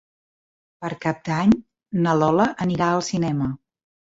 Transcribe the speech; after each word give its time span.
Per 0.85 0.89
Cap 1.03 1.19
d'Any 1.29 1.53
na 2.07 2.17
Lola 2.23 2.49
anirà 2.67 2.89
al 2.97 3.05
cinema. 3.11 3.53